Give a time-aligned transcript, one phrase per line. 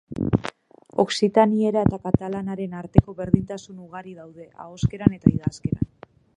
[1.03, 5.91] Okzitaniera eta katalanaren arteko berdintasun ugari daude, ahoskeran eta idazkeran.